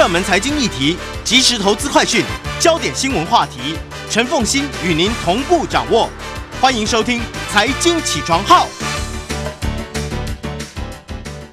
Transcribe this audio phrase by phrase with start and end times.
[0.00, 2.24] 热门财经议题、即时投资快讯、
[2.58, 3.76] 焦点新闻话题，
[4.08, 6.08] 陈凤欣与您同步掌握。
[6.58, 8.66] 欢迎收听《财经起床号》。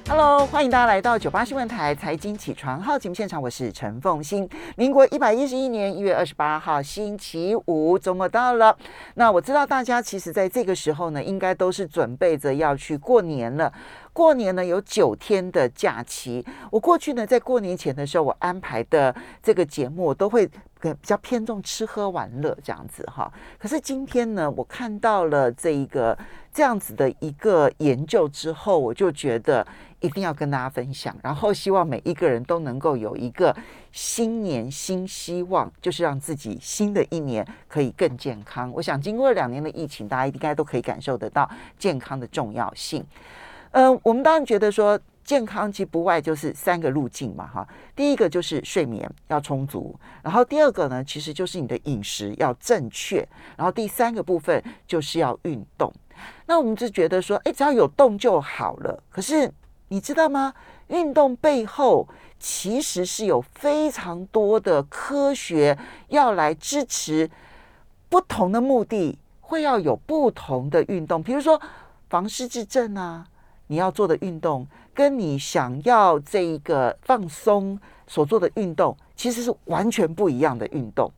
[0.08, 4.48] Hello，欢迎大家来到九八新闻台财经起床号节目现场，我是陈凤欣。
[4.76, 8.74] 民国一百一十一年一月二十八号星期五，周末到了。
[9.16, 13.70] 那我知道大家其实在这个时候呢，应该都是准备着要去过年了。
[14.18, 23.32] 过年呢有九天的假期，我过去呢在过年前的时候，我安排的这个节目都会比较偏重吃喝玩乐这样子哈。
[23.60, 26.18] 可是今天呢，我看到了这一个
[26.52, 29.64] 这样子的一个研究之后，我就觉得
[30.00, 33.56] 一定要跟大家分享，然后希望每一个人都能够有一个
[33.92, 38.68] 新年新希望，就是让自己新的一年可以更健康。
[38.72, 41.48] 我想经过了两年的疫情，大家应该都可以感受得到
[41.78, 43.06] 健康的重要性。
[43.72, 47.68] 嗯，我们当然觉得说健康其实不外就是三个路径嘛，哈。
[47.94, 55.92] 第一个就是睡眠要充足，然后第二个呢，其实就是你的饮食要正确，然后第三个部分就是要运动。
[56.46, 59.02] 那我们就觉得说，哎，只要有动就好了。
[59.10, 59.52] 可是
[59.88, 60.54] 你知道吗？
[60.88, 67.30] 运动背后其实是有非常多的科学要来支持，
[68.08, 71.60] 不同的目的会要有不同的运动，比如说
[72.08, 73.26] 防失智症啊。
[73.68, 81.10] 你要做的运动，跟你想要这一个放松所做的运动，其实是完全不一样的运动。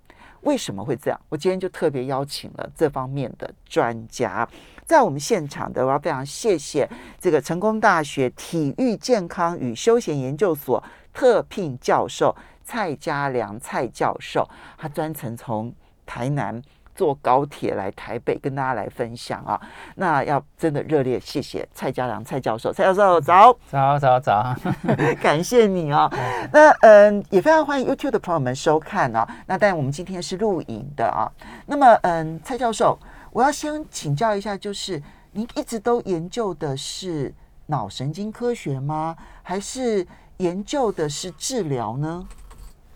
[0.42, 1.20] 为什么会这样？
[1.28, 4.48] 我今天就特别邀请了这方面的专家，
[4.86, 14.48] 在我们现场的，我要非常谢谢这个成功大学体育健康与休闲研究所特聘教授蔡家良蔡教授，
[14.78, 15.72] 他专程从
[16.06, 16.62] 台南。
[17.00, 19.58] 坐高铁来台北跟大家来分享啊，
[19.94, 24.54] 那要真的热烈谢谢蔡家良蔡教授，蔡教授早早早早，
[25.22, 26.12] 感谢你啊。
[26.52, 29.26] 那嗯，也非常欢迎 YouTube 的朋友们收看啊。
[29.46, 31.24] 那但我们今天是录影的啊。
[31.64, 32.98] 那么嗯，蔡教授，
[33.32, 37.32] 我要先请教一下，就是您一直都研究的是
[37.64, 39.16] 脑神经科学吗？
[39.42, 42.28] 还是研究的是治疗呢？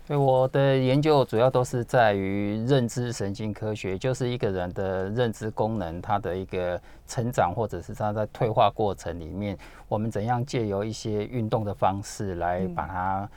[0.07, 9.57] 对我的研究主要都是在于认知神经科学，就是一个人的认知功能，他的一个成长，或者是他在退化过程里面，
[9.89, 13.29] 我们怎样借由一些运动的方式来把它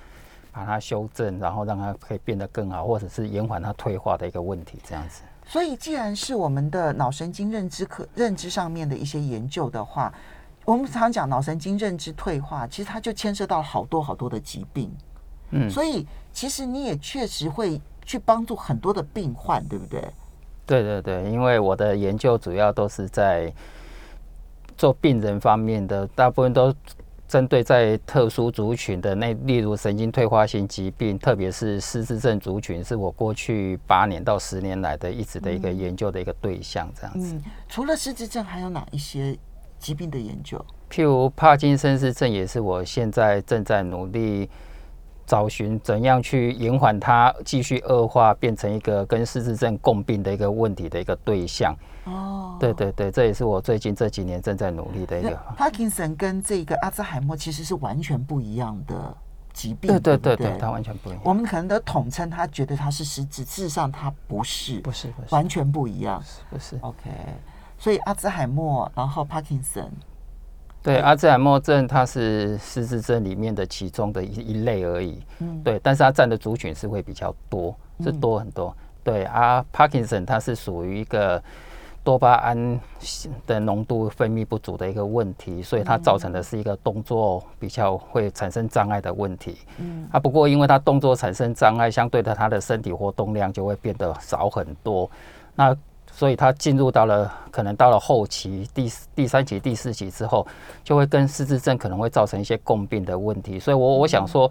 [0.51, 5.21] 把它修正，然后让它可以变得更好，或者是延缓它退化的一个问题，这样子。
[5.45, 10.13] 所以，既然是我们的脑神经认知科认知上面的一些研究的话，
[10.65, 14.91] 我们常讲脑神经认知退化，其实它就牵涉到好多好多的疾病。
[15.51, 16.05] 嗯，所以
[16.37, 19.99] 其实你也确实会去帮助很多的病患，对不对？
[20.67, 23.51] 对对对，因为我的研究主要都是在
[24.77, 26.71] 做病人方面的，大部分都
[27.27, 36.87] 针对在特殊族群的那，例如神经退化性疾病，特别是失智症族群，是我过去八年到十年来的一直的一个研究的一个对象。
[36.95, 37.35] 这样子，
[37.67, 39.35] 除了失智症，还有哪一些
[39.79, 40.63] 疾病的研究？
[40.91, 44.47] 譬如帕金森氏症，也是我现在正在努力。
[45.27, 51.75] 找寻怎样去延缓它继续恶化，变成一个跟失智症共病的一个问题的一个对象。
[52.05, 55.35] 哦，对对对，这也是我最近这几年正在努力的一个。
[55.57, 59.15] 帕金森跟这个阿兹海默其实是完全不一样的
[59.51, 59.89] 疾病。
[59.89, 61.21] 对对对对，它完全不一样。
[61.25, 66.79] 我们可能都统称他觉得他是失智，事实上他不是，不是，完全不一样，不是。
[66.79, 67.09] OK，
[67.77, 69.91] 所以阿兹海默，然后帕金森。
[70.87, 75.21] 对，阿兹海默症它是失智症里面的其中的一一类而已。
[75.39, 78.73] 嗯，对，但是它占的族群是会比较多，是多很多。
[79.03, 81.43] 对，啊，帕金森它是属于一个
[82.05, 82.79] 多巴胺
[83.45, 89.57] 的浓度分泌不足的一个问题，所以它造成的是一个动作比较会产生障碍的问题。
[89.79, 95.11] 嗯，啊，不过因为它动作产生障碍，相对的它的身体活动量就会变得少很多。
[95.53, 95.75] 那
[96.17, 100.47] 所以他进入到了可能到了后期第第三期第四期之后，
[100.83, 103.59] 就会跟失智症可能会造成一些共病的问题。
[103.59, 104.49] 所以，我我想说，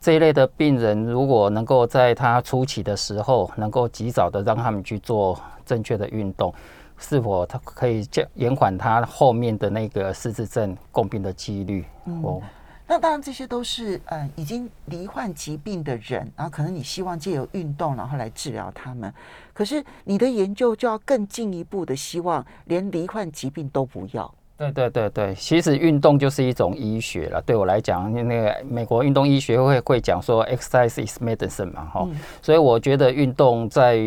[0.00, 6.52] 这一类的病人如果能够在他初期的时候，能够及早的让他们去做正确的运动，
[6.98, 11.84] 是否他可以降延缓他后面的那个失智症共病的几率？
[12.24, 12.42] 哦。
[12.86, 19.12] 那当然，这些都是嗯已经罹患疾病的人，然后可能你希望借由运动，然后来治疗他们。
[19.52, 24.32] 可是你的研究就要更进一步的，希望连罹患疾病都不要。
[24.56, 27.42] 对对对对，其实运动就是一种医学了。
[27.42, 32.08] 对我来讲，那个美国运动医学会会讲说，exercise is medicine 嘛，哈。
[32.40, 33.98] 所以我觉得运动在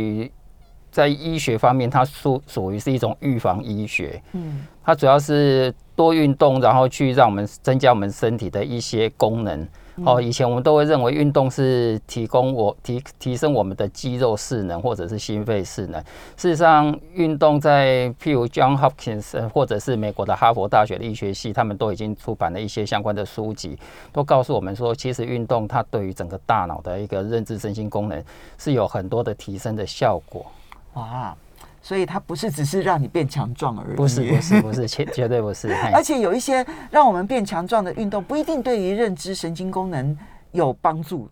[0.90, 4.22] 在医学方面，它属属于是一种预防医学。
[4.32, 9.68] 嗯，它主要是多运动，然后去让我们增加我们身体的一些功能，
[10.06, 16.00] 哦，以前我们都会认为运动是提供我提提升我们的肌肉势能或者是心肺势能。
[16.38, 23.76] 事实上，运动在譬如 John Hopkins 或者是美国的哈佛大学的医学系，他们都已经出版了一些相关的书籍，
[24.14, 28.24] 都告诉我们说，其实运动它对于整个大脑的一个认知身心功能
[28.60, 30.46] 是有很多的提升的效果。
[30.94, 31.36] 哇！
[31.88, 35.74] 所以它不是只是让你变强壮而已，不是不是不是，绝绝对不是。
[35.96, 40.18] 而且有一些让我们变强壮的运动，不一定对于认知神经功能
[40.52, 41.30] 有帮助。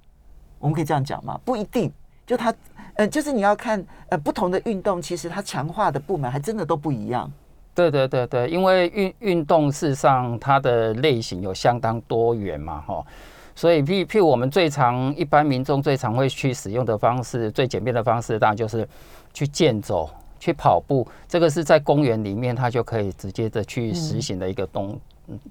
[0.57, 1.37] 我们可以这样讲吗？
[1.43, 1.91] 不一定。
[2.25, 2.55] 就它，
[2.93, 7.29] 呃，就是你要看，呃，不同的运动，其实它强化的部门还真的都不一样。
[7.73, 13.05] 对对对对，因为运运动事实上它的类型有相当多元嘛，哈。
[13.53, 18.87] 所以譬譬如我们最常一般民众最常会去使用的方式，最简便的方式，当然就是
[19.33, 20.09] 去健走。
[20.45, 24.99] 去跑步，这个是在公园里面，它就可以直接的去实行的一个动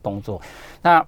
[0.00, 0.40] 动作。
[0.82, 1.04] 那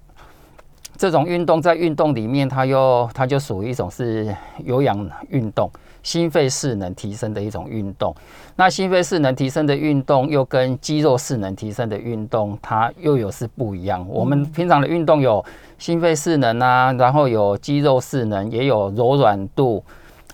[0.97, 4.35] 这种运动在运动里面，它又它就属于一种是
[4.65, 5.71] 有氧运动，
[6.03, 8.13] 心肺势能提升的一种运动。
[8.57, 14.05] 那心肺势能提升的运动，又跟肌肉势能提升的运动，它又有是不一样。
[14.09, 15.45] 我们平常的运动有
[15.77, 19.81] 心肺势能啊，然后有肌肉势能，也有柔软度。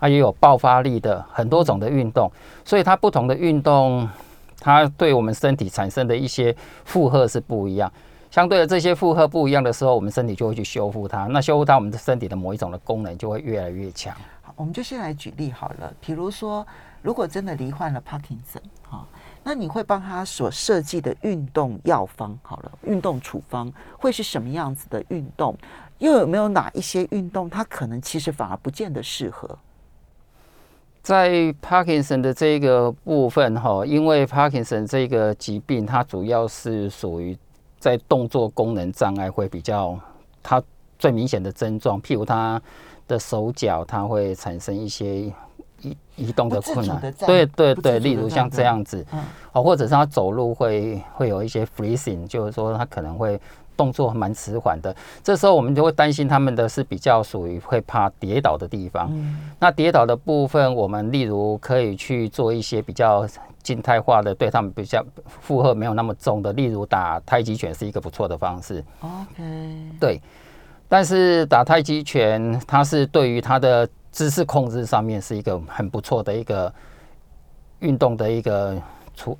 [0.04, 2.30] 它也有爆发力的很多种的运动，
[2.66, 4.06] 所以它不同的运动，
[4.60, 6.54] 它对我们身体产生的一些
[6.84, 7.90] 负荷是不一样。
[8.30, 11.28] 相对的，这些负荷不一样的时候，我们身体就会去修复它。
[11.28, 14.14] 那修复它，我们的身体的某一种的功能就会越来越强。
[14.42, 15.94] 好，我们就先来举例好了。
[16.02, 16.68] 比如说，
[17.02, 19.08] 如果真的罹患了帕金森，哈，
[19.42, 25.58] 那你会帮他所设计的运动药方，好了，运动处方会是什么样子的运动？
[26.00, 29.58] 又有没有哪一些运动，它可能其实反而不见得适合？
[31.04, 37.38] 在 Parkinson 的这个部分哈，因为 Parkinson 这个疾病，它主要是属于
[37.78, 40.00] 在动作功能障碍会比较，
[40.42, 40.64] 它
[40.98, 42.60] 最明显的症状，譬如他
[43.06, 45.24] 的手脚，它会产生一些
[45.82, 49.06] 移移动的困难，对对对，例如像这样子，
[49.52, 53.38] 哦，或者是他走路会会有一些 freezing，就是说他可能会。
[53.76, 59.12] 动作蛮迟缓的，这时候我们就会担心他们的是比较属于会怕跌倒的地方。
[59.60, 63.28] 那跌倒的部分，我们例如可以去做一些比较
[63.62, 68.84] 静态化的，对他们比较负荷没有那么重的，例如打太极拳是一个不错的方式。
[69.02, 70.22] OK，对。
[70.90, 76.72] 但是打太极拳，它是对于它的姿势控制上面是一个很不错的一个
[77.80, 78.80] 运动的一个
[79.16, 79.36] 出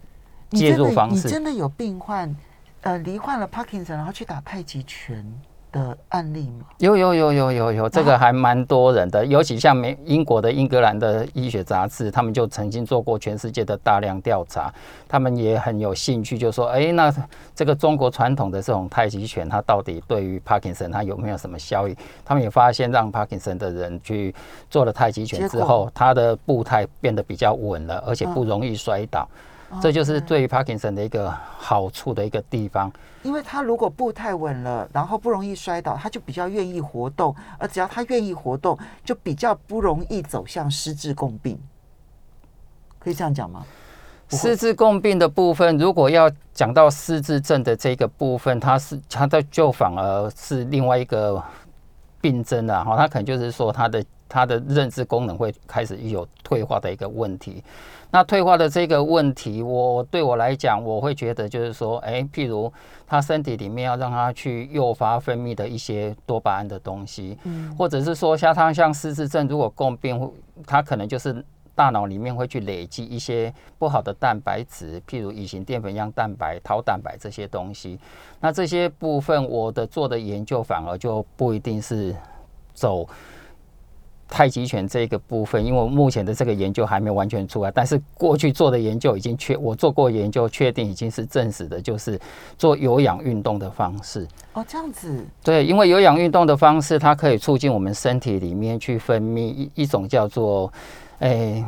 [0.50, 1.28] 介入方式。
[1.28, 2.36] 你真的有病患？
[2.84, 5.26] 呃，罹患了 Parkinson，然后去打太极拳
[5.72, 6.66] 的案例吗？
[6.80, 14.70] 有有有有有有，这个还蛮多人的，尤其像美英国的英格兰的医学杂志，他们就曾经做过全世界的大量调查，
[15.08, 17.10] 他们也很有兴趣，就说，哎，那
[17.56, 21.96] 这个中国传统的这种太极拳，它到底对于 Parkinson 它有没有什么效益？
[22.26, 24.36] 他们也发现，让 Parkinson 的人去
[24.70, 29.26] 做了太极拳之后，他的步态变得比较稳了，而且不容易摔倒。
[29.82, 32.92] 这就是对于 Parkinson 的一个好处的一个地方，
[33.24, 41.60] 因为他如果步太稳了，然后不容易摔倒，他就比较愿意活动，而只要他愿意活动，就比较不容易走向失智共病。
[43.00, 43.66] 可以这样讲吗？
[44.30, 51.44] 失智共病的部分，如果要讲到失智症的这个部分，它是它的就反而是另外一个
[52.20, 57.64] 病症了哈，它可能就是说他的他的认知功能会开始有退化的一个问题。
[58.14, 62.72] 那退化的这个问题，我对我来讲，我会觉得就是说，哎，譬如
[63.08, 70.32] 他身体里面要让他去诱发分泌的一些多巴胺的东西，嗯，或者是说像他像失智症，如果共病，
[70.68, 71.44] 他可能就是
[71.74, 77.98] 大脑里面会去累积一些不好的蛋白质，譬如乙型淀粉样蛋白、桃蛋白这些东西。
[78.40, 82.16] 那这些部分，我的做的研究反而就不一定是
[82.76, 83.10] 走。
[84.34, 92.20] 太极拳这个部分，因为目前的这个研究还没完全出来，但是过去做的研究已经确，我做过研究，确定已经是证实的，就是
[92.58, 94.28] 做有氧运动的方式。
[94.54, 95.24] 哦，这样子。
[95.44, 100.74] 对，因为有氧运动的方式，它可以促进我们身体里面去分泌一一种叫做，
[101.20, 101.64] 诶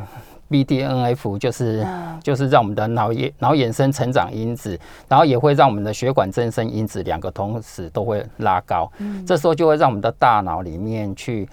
[0.50, 1.86] ，BDNF，就是
[2.20, 8.90] 就是让我们的脑衍脑衍生成长因子，然后也会让我们的血管增生因子两个同时都会拉高。
[8.98, 9.24] 嗯。
[9.24, 11.48] 这时候就会让我们的大脑里面去。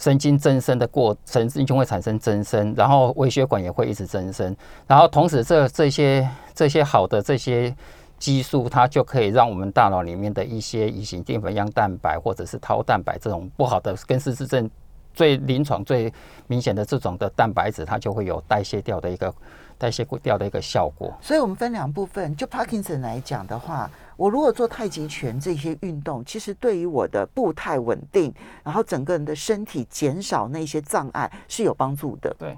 [0.00, 7.74] 神经增生的过程，神经会产生增生，然后微血管也会一直增生，然后同时这这些这些好的这些
[8.18, 14.70] 激素，它就可以让我们大脑里面的一些乙型淀粉样蛋白或者是桃蛋白这种不好的，跟失智症
[15.12, 16.10] 最临床最
[16.46, 19.30] 明显的这种的蛋白质，它就会有代谢掉的一个
[19.76, 21.12] 代谢掉的一个效果。
[21.20, 23.90] 所以我们分两部分，就 Parkinson 来讲的话。
[24.20, 28.30] 我如果做太极拳这些运动，其实对于我的步态稳定，
[28.62, 32.36] 然后整个人的身体减少那些障碍是有帮助的。
[32.38, 32.54] 对。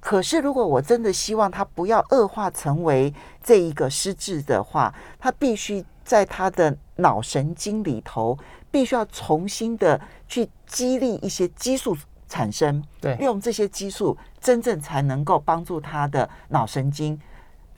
[0.00, 8.36] 可是如果我真的希望他不要恶化成为这一个失智的话，他必须在他的脑神经里头，
[8.72, 11.96] 必须要重新的去激励一些激素
[12.28, 12.82] 产生。
[13.00, 13.14] 对。
[13.14, 17.20] 利用这些激素，真正才能够帮助他的脑神经，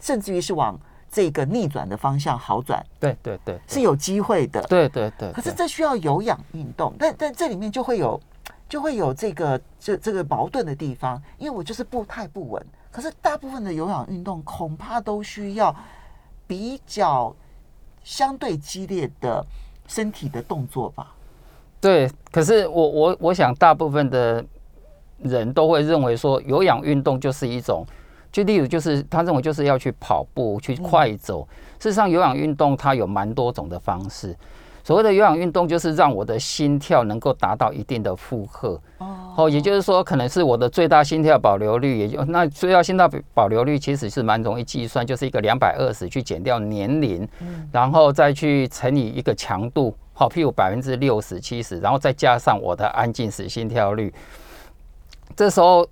[0.00, 0.80] 甚至于是往。
[1.16, 4.60] 这个逆转的方向好转，对对对，是有机会的。
[4.64, 5.32] 对对对。
[5.32, 8.20] 可是这需要有氧运动，但但这里面就会有
[8.68, 12.62] 就会有这个这这个矛盾的地方，因为我就是步态不稳。
[12.90, 15.74] 可是大部分的有氧运动恐怕都需要
[16.46, 17.34] 比较
[18.04, 19.42] 相对激烈的
[19.86, 21.14] 身体的动作吧？
[21.80, 22.10] 对。
[22.30, 24.44] 可是我我我想，大部分的
[25.20, 27.86] 人都会认为说，有氧运动就是一种。
[28.30, 31.46] 就例如，就是他认为就是要去跑步、去快走。
[31.78, 34.36] 事实上，有氧运动它有蛮多种的方式。
[34.82, 38.80] 所谓的有氧运动，就是让我的心跳能够达到一定的负荷。
[38.98, 47.28] 哦，也就是说，可能是我的最大心跳保留率，也就那最大心跳保留率其实是蛮容易计算，就是一个两百二十去减掉年龄，
[47.72, 54.14] 然后再去乘以一个强度，好，譬如百分之六十、七十，然后再加上我的安静时心跳率，
[55.34, 55.84] 这时候。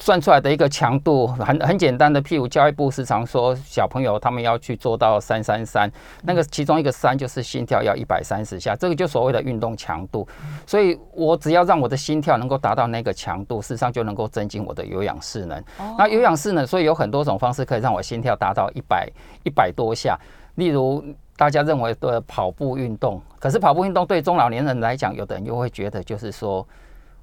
[0.00, 5.90] 算出来的一个强度很很简单的，譬如教育部时常说小朋友他们要去做到三三三，
[6.22, 10.26] 那个其中一个三就是心跳要一百三十下，这个就所谓的运动强度。
[10.66, 15.60] 所以我只要让我的心跳能够达到那个强度，事实上就能够增进我的有氧势能。
[15.98, 19.10] 那有氧势能，所以有很多种方式可以让我心跳达到一百
[19.42, 20.16] 一百多下。
[20.54, 21.04] 例如
[21.36, 26.64] 大家认为的跑步运动，可是跑步运动对中老年人来讲，有的人又会觉得就是说。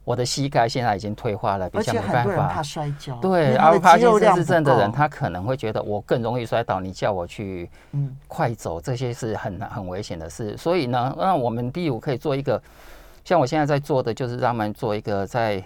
[0.06, 2.48] 我的膝盖现在已经退化了，比较没办法。
[2.48, 3.16] 怕摔跤。
[3.18, 6.80] 对，而帕金森症的人，他可能会觉得我更容易摔倒。
[6.80, 10.56] 你叫我去嗯快走，这些是很很危险的事。
[10.56, 12.62] 所以呢，那我们第五可以做一个，
[13.24, 15.62] 像我现在在做的，就是让他们做一个在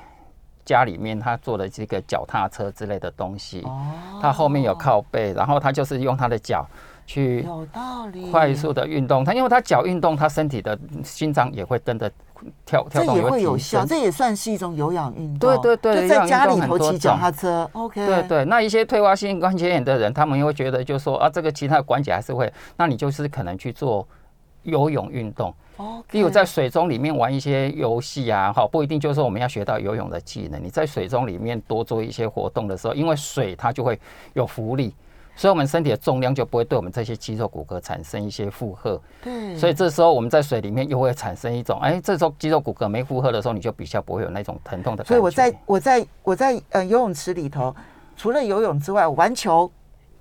[0.63, 3.61] 家里面他做的这个脚踏车之类的东西。
[3.65, 3.85] 哦。
[4.21, 6.65] 他后面有靠背，然后他就是用他的脚。
[7.09, 12.11] 去有道理，快速的运动，他因为他脚运动，他身体的心脏也会跟着
[12.65, 15.61] 跳跳动，这也会有效，这也算是一种有氧运动。
[15.61, 18.05] 对对对，就在家里头骑脚踏车，OK。
[18.05, 24.07] 对对，那一些退化性关节炎的人，他们会觉得就说啊，这个其他的关节还是会，那你就是可能去做
[24.63, 33.99] 游泳运动，哦，例如在水中里面玩一些游戏啊，好，不一定就是说我们要学到游泳的技能，你在水中里面多做一些活动的时候，因为水它就会
[34.33, 34.95] 有浮力。
[35.39, 39.01] 所以，我们身体的重量就不会对我们这些肌肉骨骼产生一些负荷。
[39.23, 39.55] 对。
[39.55, 45.07] 所以，这时候我们在水里面又会产生一种，哎，这时候肌肉骨骼没负荷的时候，你就比较不会有那种疼痛的感觉。
[45.07, 47.73] 所以，我在我在我在呃游泳池里头，
[48.17, 49.71] 除了游泳之外，玩球。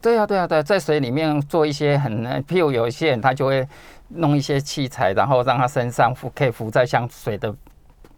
[0.01, 3.67] 对啊，对啊，对，在水里面做一些很，譬如有一些人他就会
[4.07, 7.53] 弄一些器材，然后让他身上浮可以浮在像水的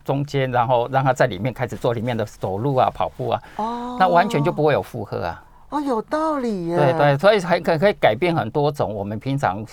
[0.05, 3.43] 中间，然后让他在里面开始做里面的走路啊、跑步啊。
[3.57, 3.97] 哦。
[3.99, 5.43] 那完全就不会有负荷啊。
[5.71, 6.77] 哦，有道理耶！
[6.77, 9.65] 对对，所以还可可以改变很多种我们平常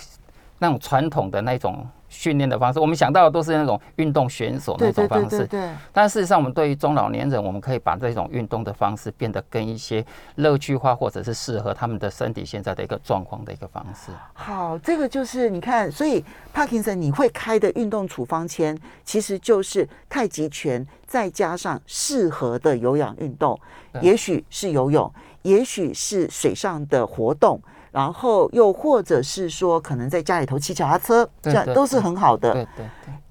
[0.58, 2.80] 那种传统的那种训练的方式。
[2.80, 5.70] 我们想到的都是那种运动选手那种方式，对。
[5.92, 10.04] 但事实上，我们对于中老年人，我们可以把这种运动的方式变得跟一些
[10.36, 14.10] 乐趣化，或者是适合他们的身体现在的一个状况的一个方式。
[14.32, 23.58] 好，这个就是你看，所以帕金森你会开的运动处方签，其实就是太极拳再加上适合的有氧运动，
[24.00, 25.12] 也许是游泳。
[25.48, 27.58] 也许是水上的活动，
[27.90, 32.52] 然后又或者是说，可能在家里头骑脚踏车，这样都是很好的。
[32.52, 32.86] 对对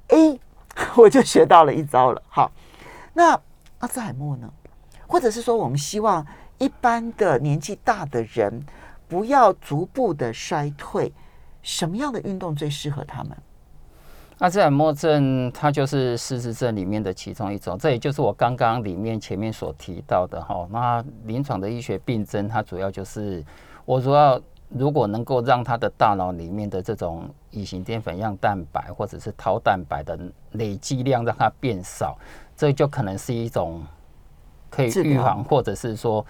[0.08, 0.34] 对。
[0.34, 0.40] 哎，
[0.98, 2.22] 我就学到了一招了。
[2.28, 2.52] 好，
[3.14, 3.40] 那
[3.78, 4.52] 阿兹海默呢？
[5.06, 6.26] 或者是说，我们希望
[6.58, 8.66] 一般的年纪大的人
[9.08, 11.14] 不要逐步的衰退，
[11.62, 13.38] 什么样的运动最适合他们？
[14.40, 20.68] 阿兹海默症，它就是失智症里面的其中一种，这也就是我刚刚里面前面所提到的哈。
[20.72, 23.44] 那临床的医学病症，它主要就是
[23.84, 24.40] 我主要
[24.70, 30.20] 如果能够让他的大脑里面的这种乙型淀粉样蛋白或者是桃蛋白的
[30.52, 32.16] 累积量让它变少，
[32.56, 33.82] 这就可能是一种
[34.70, 36.24] 可以预防，或者是说。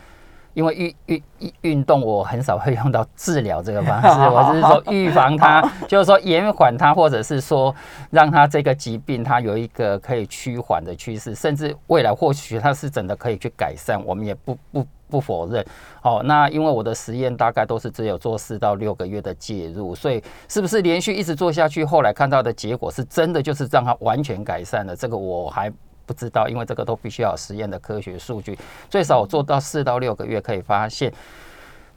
[0.58, 7.74] 因为运运运运动，我很少会用到治疗这个方式， 我是说预防它，就是说延缓它，或者是说
[8.10, 15.64] 让它这个疾病它有一个可以趋缓的趋势，甚至未来或许它是真的可以去改善，我们也不不不否认。
[16.02, 24.96] 好，那因为我的实验大概都是只有做四到六个月的介入，所以是不是连续一直做下去，后来看到的结果是真的就是让它完全改善了？
[24.96, 25.72] 这个我还。
[26.08, 28.58] 不知道，因为这个都必须要有实验的科学数据，
[28.90, 31.14] 最少我做到四到六个月可以发现，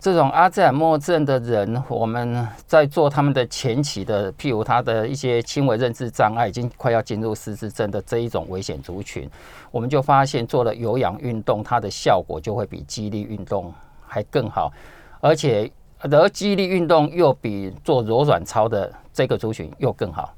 [0.00, 9.30] 这种阿兹海默症的人，我们在做他们的前期的，譬如他的一些轻微认知障碍，已经快要进入失智症的这一种危险族群，
[9.70, 13.72] 我们就发现做了有氧运动，它的效果就会比肌力运动
[14.06, 14.72] 还更好，
[15.20, 20.34] 而且而肌力运动又比做柔软操的这个族群又更好。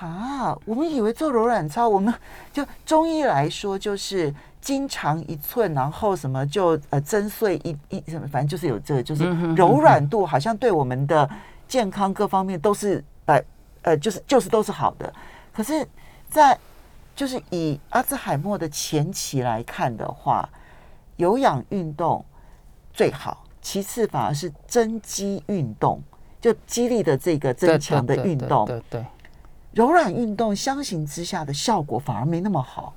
[0.00, 2.12] 啊，我们以为做柔软操，我们
[2.52, 11.28] 就中医来说就是筋长一寸，然后什么就呃增碎一一什么，反正就是有这个，就是柔软度好像对我们的
[11.68, 13.40] 健康各方面都是呃
[13.82, 15.12] 呃就是就是都是好的。
[15.52, 15.86] 可是，
[16.28, 16.58] 在
[17.14, 20.48] 就是以阿兹海默的前期来看的话，
[21.16, 22.24] 有氧运动
[22.92, 26.02] 最好，其次反而是增肌运动，
[26.40, 29.06] 就肌力的这个增强的运动，对对。
[29.74, 32.92] 柔软运动相形之下的效果反而没那么好，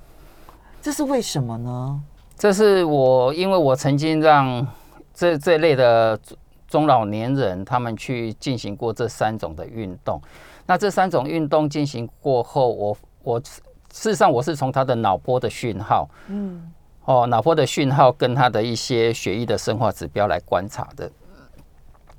[0.82, 2.01] 这是为什么呢？
[2.38, 4.67] 这是我因为我曾经让
[5.13, 6.20] 这这类的
[6.67, 10.22] 中老年人他们去进行过这三种的运动，
[10.65, 13.62] 那这三种运动进行过后，我我事
[13.94, 16.70] 实上我是从他的脑波的讯号，嗯，
[17.05, 21.10] 哦，脑波的讯号跟他的一些血液的生化指标来观察的。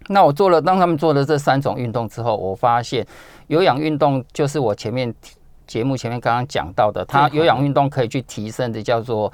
[0.08, 3.06] 那我做了，当他们做了这三种运动之后，我发现
[3.48, 5.12] 有氧运动就是我前面
[5.66, 9.32] 节目前面刚刚讲到的，它有氧运动可以去提升的叫做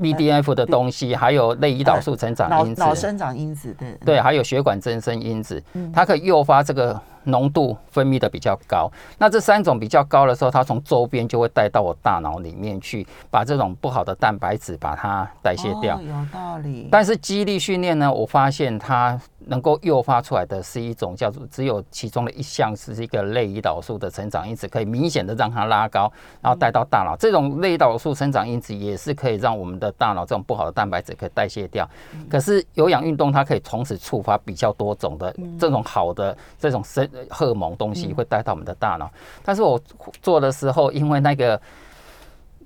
[0.00, 5.62] BDF 的东西，还有类胰岛素成长因子、脑生长因子，对对，还有血管增生因子，
[5.92, 7.00] 它可以诱发这个。
[7.26, 16.00] 浓度分泌的比较高，那这三种比较高的时候，它从周边就会带到我大脑里面去，把这种不好的蛋白质把它代谢掉。
[16.00, 16.88] 有道理。
[16.90, 27.16] 但是肌力训练呢，我发现它能够诱发出来的是一种叫做只有其中的一项是一个类胰岛素的成长因子，可以明显的让它拉高，然后带到大脑。
[27.16, 31.88] 这种类胰岛素生长因子也是可以让我们的大脑这种不好的蛋白质可以代谢掉。
[32.30, 37.08] 可是有氧运动它可以从此触发比较多种的这种好的这种生。
[37.30, 39.10] 荷尔蒙东西会带到我们的大脑，
[39.42, 39.80] 但是我
[40.22, 41.60] 做的时候，因为那个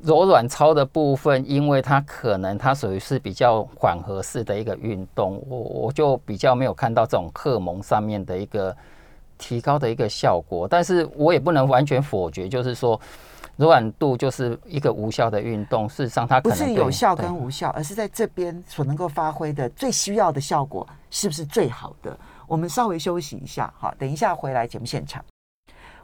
[0.02, 8.74] 柔软操的部分，因为它可能它属于是比较缓和式的一个运动，我我就比较没有看到这种荷尔蒙上面的一个
[9.36, 10.66] 提高的一个效果。
[10.66, 12.98] 但是我也不能完全否决，就是说
[13.56, 15.86] 柔软度就是一个无效的运动。
[15.86, 22.16] 事实上，它不是有效跟无效，而是在这边所能够发挥的最需要的效果是不是最好的？
[22.50, 25.24] 我们稍微休息一下，好，等一下回来节目现场。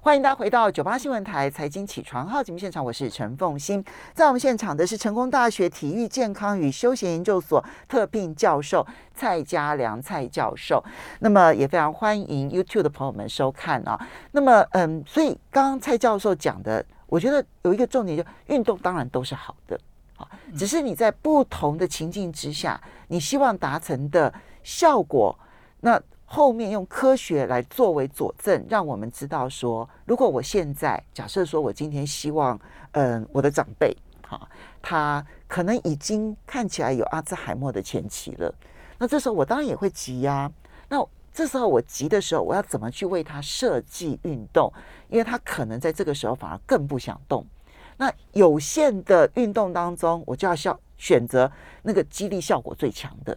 [0.01, 3.85] 欢迎大家回到九八新闻台财经起床号节目现场，我是陈凤欣。
[4.15, 10.81] 在我们现场的是成功大学体育健康与休闲研究所特聘教授蔡家良蔡教授。
[11.19, 14.01] 那么也非常欢迎 YouTube 的朋友们收看啊。
[14.31, 19.77] 那么，嗯，所以刚刚蔡教授讲的，我觉得有一个重点，就运动当然都是好的，
[20.15, 24.33] 好，只是你在不同的情境之下，你希望达成的
[24.63, 25.37] 效果，
[25.81, 26.01] 那。
[26.27, 32.61] 后面用科学来作为佐证，让我们知道说，如果我现在假设说我今天希望，
[32.93, 34.49] 嗯，我的长辈，哈，
[34.83, 38.53] 他可能已经看起来有阿兹海默的前期了，
[38.99, 40.51] 那这时候我当然也会急呀。
[40.89, 44.73] 那这时候我急的时候，我要怎么去为他设计运动？
[45.09, 47.47] 因为他可能在这个时候反而更不想动。
[47.97, 51.51] 那有限的运动当中，我就要选选择
[51.83, 53.37] 那个激励效果最强的，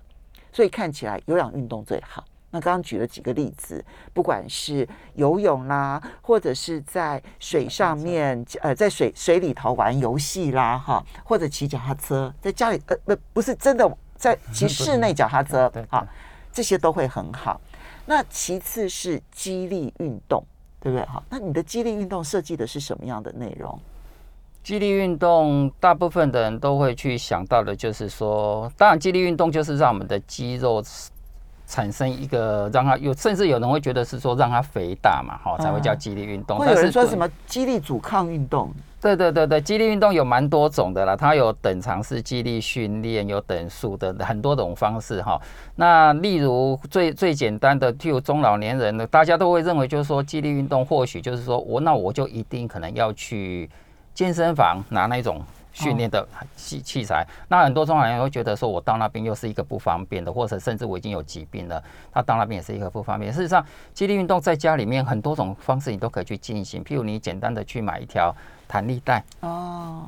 [0.52, 2.25] 所以看起来有氧运动最好。
[2.52, 3.84] 那刚刚举了几个例子，
[4.14, 16.08] 不管是游泳啦，或者是在水上面，呃，在水水里头玩游戏啦，哈，或者骑脚踏车，在家里，呃，不，不是真的在 骑室内脚踏车，啊，
[16.52, 17.62] 这些都会很好。
[18.08, 20.44] 那其次是激励运动，
[20.80, 21.06] 对不对？
[21.06, 23.80] 哈，那你的激励运动设计的是什么样的内容？
[24.64, 30.84] 激励运动，大部分的人都会去想到的，就是说，当然，激励运动就是让我们的肌肉。
[31.69, 36.58] 产生一个让它有，甚至有人会觉得是说让它肥大嘛，哈，才会叫激励运动。
[36.58, 38.73] 会有人说什么激励阻抗运动？
[38.99, 45.39] 对对对对，激励运动有蛮多种的啦，它有等长式激励训练，有等速的很多种方式哈。
[45.75, 53.69] 那例如最最简单的，譬如中老年人的，大家都会认为就是说激励运动或许就是说我那我就一定可能要去
[54.15, 55.39] 健身房拿那种。
[55.84, 63.32] 训练的器器材，那很多中老年人会觉得说，我到那边又是一个不方便的，或者甚至我已经有疾病了，他到那边也是一个不方便。
[63.32, 68.36] 事实上，肌力运动在家里面很多种方式你都可以去进行，譬如你简单的去买一条
[68.68, 70.04] 弹力带哦，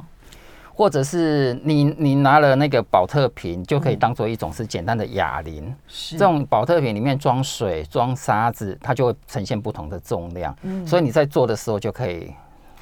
[0.74, 5.74] 或者是你你拿了那个保特瓶，就可以当做一种是简单的哑铃。
[5.88, 12.34] 这种保特瓶里面装水、装沙子，它就会呈现不同的重量，嗯所以你在做的时候就可以。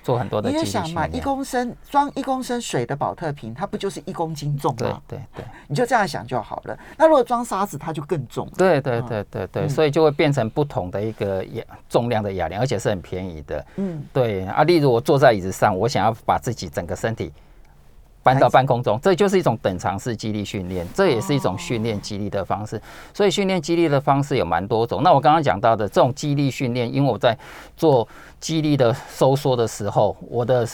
[0.03, 1.19] 做很多的你肌力也想嘛，一。
[1.19, 5.01] 公升装一公升水的保特瓶，它不就是一公斤重吗？
[5.07, 6.77] 对对你就这样想就好了。
[6.97, 8.49] 那如果装沙子，它就更重。
[8.57, 13.65] 对对对对对，嗯所以就会变成不同的一个哑重量的哑铃，而且是很便宜的。
[13.75, 17.31] 嗯，对啊，例如我坐在椅子上，我想要把自己整个身体
[18.33, 22.81] 搬到半空中，这就是一种等长式肌力训练，这也是一种训练肌力的方式。
[23.13, 25.01] 所以训练肌力的方式有蛮多种。
[25.03, 27.37] 那我刚刚讲到的这种肌力训练，因为我在
[27.75, 28.07] 做
[28.39, 30.67] 肌力的收缩的时候，我的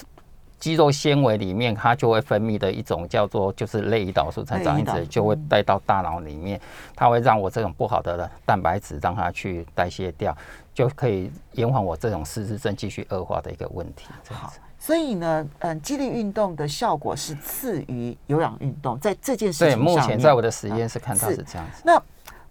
[0.60, 6.60] 肌肉纤维里面它就会分泌的一种叫做就是类胰岛素成长因子，就会带到大脑里面，
[6.96, 10.36] 它会让我这种不好的蛋白质让它去代谢掉，
[10.74, 14.08] 就可以延缓我这种失智症继续恶化的一个问题。
[14.24, 14.60] 这样好子。
[14.86, 21.82] 所以呢，嗯，肌力运动的效果是次于有氧运动，在这件事情，上对目前在我的实验室看到是是这样子。
[21.84, 22.00] 那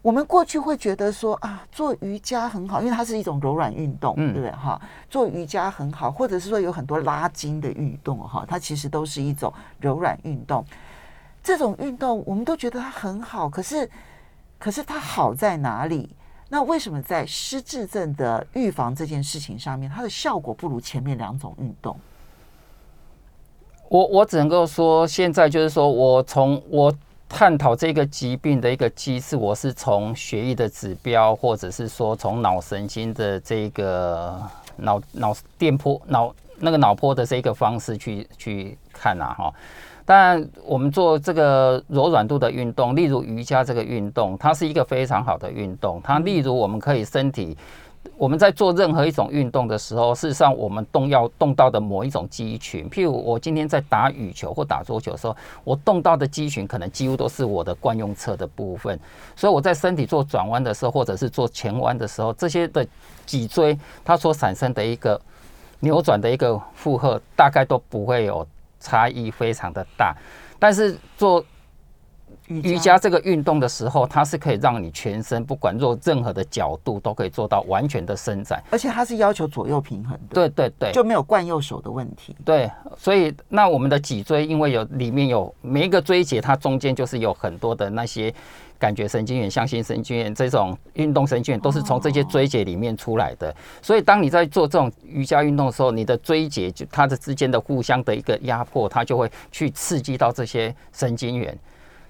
[0.03, 4.83] 我们过去会觉得说啊，做瑜伽很好，因为它是一种柔软运动，嗯对不对哈？
[5.09, 10.65] 做瑜伽很好，或者是说有很多拉筋的运动哈，它其实都是一种柔软运动。
[11.41, 13.89] 这种运动我们都觉得它很好，可是
[14.59, 16.17] 可是它好在哪里？
[16.49, 21.97] 那为什么在失智症的预防这件事情上面，它的效果不如前面两种运动？
[23.89, 26.93] 我我只能够说，现在就是说我从我
[27.29, 34.41] 探讨这个疾病的一个机制，我是从血液的指标，或者是说从脑神经的这个
[34.77, 39.55] 脑脑电波脑那个脑波的这个方式去去看啊哈。
[40.07, 45.99] 当然，我们做这个柔软度的运动，例如瑜伽这个运动，它是一个非常好的运动。
[46.05, 47.57] 它例如我们可以身体
[48.17, 58.99] 我们在做任何一种运动的时候，事实上我们动要动到的某一种肌群，譬如我今天在打羽球或打桌球的时候，我动到的肌群可能几乎都是我的惯用侧的部分，
[59.35, 62.87] 所以我在身体做转弯的时候，或者是做前弯的时候，这些的
[63.27, 65.21] 脊椎它所产生的一个
[65.81, 68.47] 扭转的一个负荷，大概都不会有
[68.79, 70.15] 差异非常的大，
[70.59, 71.45] 但是做
[72.49, 78.63] 瑜伽这个运动的时候，它是可以让你全身不管做任何的角度都可以做到完全的伸展。
[78.71, 82.37] 而且它是要求左右平衡的，对对对，就没有惯右手的问题。
[82.45, 88.33] 对，所以那我们的脊椎，因为有里面有每一个椎节，它中间就是有很多的那些
[88.79, 93.55] 感觉神经元、向心神经元这种运动神经元，都是从这些椎节里面出来的。
[93.81, 101.59] 所以当你在做这种瑜伽运动的时候，你的椎节就它的之间的互相的一个压迫，它就会去刺激到这些神经元。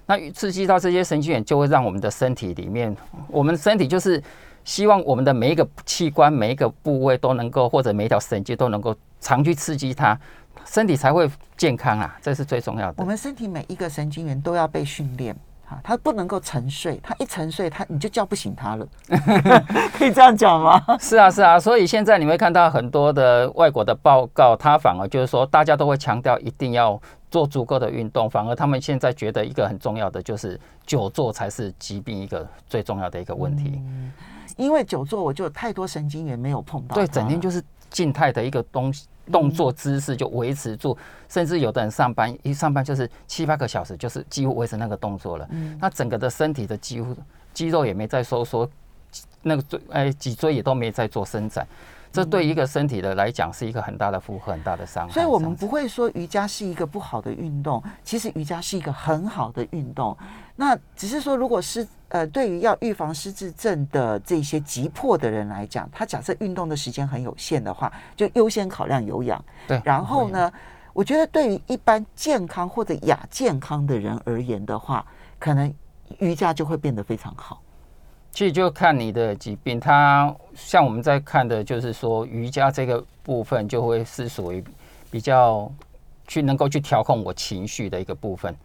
[0.07, 2.95] 那刺激到这些神经元，就会让我们的身体里面，
[3.27, 4.21] 我们身体就是
[4.63, 10.19] 希望我们的每一个器官、每一个部位都能够，或者每一条神经都能够常去刺激它，
[10.65, 12.95] 身体才会健康啊，这是最重要的。
[12.97, 15.35] 我们身体每一个神经元都要被训练。
[15.67, 18.87] 啊，他不能够沉睡，他一沉睡，他你就叫不醒他了，
[19.97, 20.79] 可以这样讲吗？
[20.99, 27.01] 是啊，是啊，所以现在你会看到很多的外国的报告，他反而就是说，大家都会强调一定要
[27.31, 33.81] 做足够的运动，反而他们现在觉得一个很重要的就是久坐才是疾病一个最重要的一个问题。
[34.57, 39.07] 因为久坐我就有太多神经元没有碰到对，整天就是静态的一个东西。
[39.31, 45.47] 动作姿势就维持住，甚至有的人上班一上班就是七八个小时，就是几乎维持那个动作了。
[45.79, 47.15] 那整个的身体的几乎
[47.53, 48.69] 肌肉也没在收缩，
[49.41, 51.65] 那个椎哎脊椎也都没在做伸展，
[52.11, 55.13] 这对一个身体的来讲是一个很大的负荷，很大的伤害。
[55.13, 60.15] 所以我们不会说瑜伽是一个不好的运动，其实瑜伽是一个很好的运动。
[60.55, 69.43] 那只是说，如果失呃对于要预防失智症的这些急迫的人来讲，他假设运动的时间很有限的话，就优先考量有氧。
[69.67, 70.49] 对，然后呢，
[70.93, 75.05] 我觉得对于一般健康或者亚健康的人而言的话，
[75.37, 75.73] 可能
[76.19, 77.61] 瑜伽就会变得非常好。
[78.31, 84.63] 其实就看你的疾病，它像我们在看的，就是说瑜伽这个部分就会是属于
[85.11, 85.69] 比较
[86.27, 88.55] 去能够去调控我情绪的一个部分。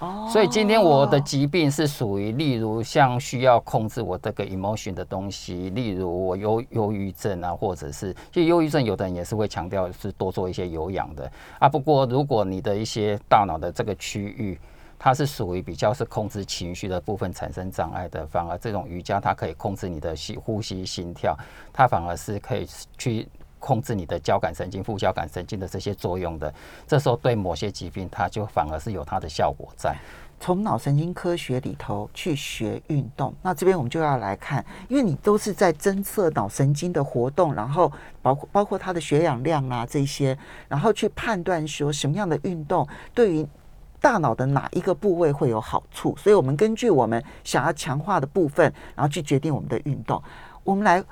[0.00, 11.68] 哦所以今天我的疾病是属于，例如像需要控制我这个 emotion 的东西，例如我忧忧郁症啊，或者是其实忧郁症，有的人也是会强调是多做一些有氧的啊。
[11.68, 14.58] 不过如果你的一些大脑的这个区域，
[14.98, 21.34] 它是属于比较是控制情绪的部分产生障碍的，反而这种瑜伽它可以控制你的吸呼吸、心跳，
[21.72, 22.66] 它反而是可以
[22.98, 23.26] 去
[23.60, 26.52] 控制你的交感神经、副交感神经的这些作用的。
[26.88, 29.94] 这时候对某些疾病，它就反而是有它的效果在。
[30.42, 37.92] 从脑神经科学里头去学运动，那这边我们就要来看，因为你都是在侦测脑神经的活动，然后
[38.22, 43.46] 包括包括它的血氧量啊这些，然后去判断说什么样的运动对于
[44.00, 50.22] 大脑的哪一个部位会有好处，所以我们根据我们想要强化的部分，然后去决定我们的运动。
[50.64, 51.04] 我们来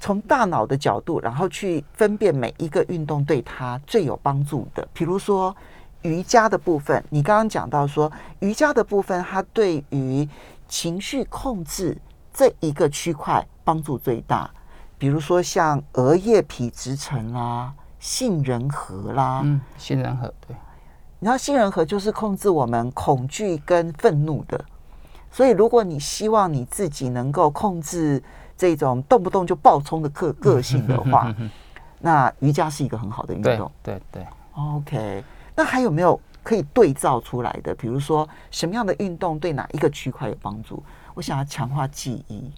[0.00, 4.88] 从大脑的角度，然后去分辨每一个运动对他最有帮助的。
[4.94, 5.54] 比如说
[6.02, 10.26] 瑜伽的部分，你刚刚讲到说瑜伽的部分，它对于
[10.66, 11.96] 情绪控制
[12.32, 14.50] 这一个区块帮助最大。
[14.96, 20.56] 比如说像额叶皮质层啦、杏仁核啦，嗯，杏仁核对。
[21.20, 24.64] 然后杏仁核就是控制我们恐惧跟愤怒的。
[25.30, 28.20] 所以，如果你希望你自己能够控制
[28.68, 31.34] 这种动不动就暴冲的个个性的话，
[31.98, 33.72] 那瑜伽是一个很好的运动。
[33.82, 34.26] 对对。
[34.54, 35.24] OK，
[35.56, 37.74] 那还有没有可以对照出来的？
[37.74, 40.82] 比如说，什么样的运动对哪一个区块有帮助？
[41.14, 42.52] 我想要强化记忆，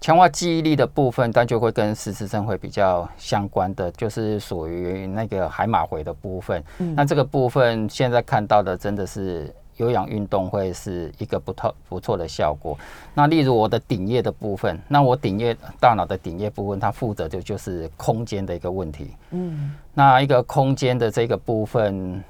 [0.00, 6.62] 强化记忆力的部分，但就会跟失智症会比较相关的，就是属于那个海马回的部分。
[6.94, 9.52] 那这个部分现在看到的，真的是。
[9.82, 12.78] 有氧运动会是一个不错不错的效果。
[13.12, 19.10] 那例如我的顶叶的部分，那我顶叶大脑的顶叶部分，它负责的就是空间的一个问题。
[19.30, 22.22] 嗯，那一个空间的这个部分，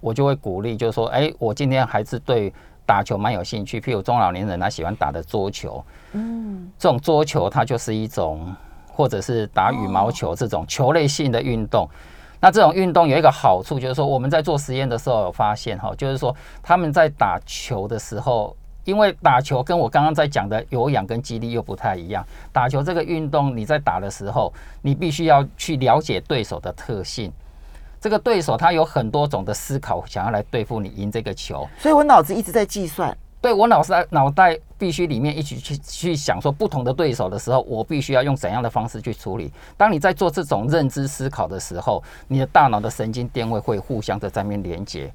[0.00, 2.52] 我就会鼓励，就是说，哎，我今天还是对
[2.86, 3.80] 打球蛮有兴趣。
[3.80, 8.54] 譬如中老年人他喜欢打的桌球，嗯，这种桌球它就是一种，
[8.86, 11.88] 或者是打羽毛球这种球类性的运动。
[12.42, 22.26] 那这种运动有一个好处，就是说我们在做实验的时候有发现哈，就是说他们在打球的时候，因为打球跟我刚刚在讲的有氧跟肌力又不太一样。
[22.52, 27.32] 打球这个运动，你在打的时候，你必须要去了解对手的特性。
[28.00, 31.64] 这个对手他有很多种的思考，想要来对付你赢这个球。
[31.78, 33.16] 所以我脑子一直在计算。
[33.42, 39.52] 对我脑袋脑袋必须里面一起去去想说不同的对手的时候，我必须要用怎样的方式去处理。
[39.76, 45.12] 当你在做这种认知思考的时候，你的大脑的神经电位会互相的在面连接。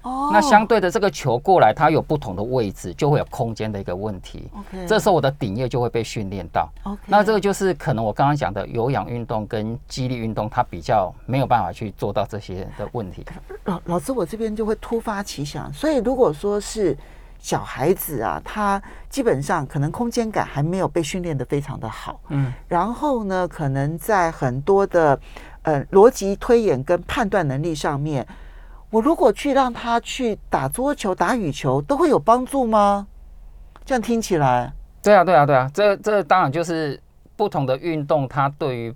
[0.00, 4.48] 哦，那相对的这个球过来，它有不同的位置，就会有空间的一个问题。
[4.56, 6.72] OK，这时候我的顶叶就会被训练到。
[6.84, 13.22] OK，那这个就是可能我刚刚讲的有氧运动跟肌力运动，它比较没有办法去做到这些的问题。
[13.64, 16.96] 老老师，我这边就会突发奇想，所以如果说是。
[17.46, 25.16] 小孩子啊，他基本上可能空间感还没有被训练的非常的好，嗯，然后呢，可能在很多的
[25.62, 28.26] 呃逻辑推演跟判断能力上面，
[28.90, 33.06] 我如果去让他去打桌球、打羽球，都会有帮助吗？
[33.84, 37.00] 这样听起来，对啊，对啊，对啊，这这当然就是
[37.36, 38.92] 不同的运动，它对于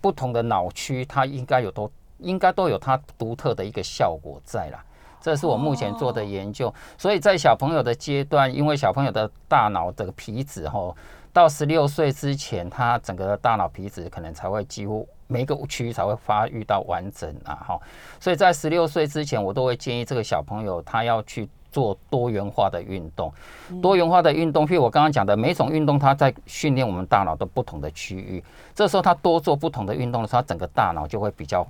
[0.00, 4.82] 不同的脑区，它应该有都应该都有它独特的一个效果在啦。
[5.22, 10.92] 这是我目前做的研究，所以在小朋友的阶段，因为小朋友的大脑的皮质哈，
[11.32, 17.80] 到十六岁之前，他整个大脑皮质可能才会几乎每个区域才会发育到完整啊哈，
[18.18, 23.32] 所以在十六岁之前，我都会建议这个小朋友他要去做多元化的运动，
[23.80, 28.42] 多元化的运动，譬如我刚刚讲的，每种运动它在训练我们大脑的不同的区域，
[28.74, 31.64] 这时候他多做不同的运动的时候，他整个大脑就会比较。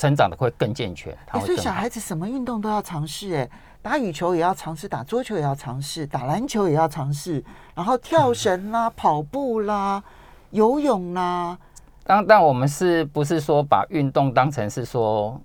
[0.00, 3.46] 成长的会更健全，所以小孩子什么运动都要尝试，哎，
[3.82, 10.02] 打羽球也要尝试，打桌球也要尝试，打篮球也要尝试，然后跳绳啦、跑步啦、
[10.52, 11.58] 游泳啦。
[12.06, 15.38] 当但我们是不是说把运动当成是说，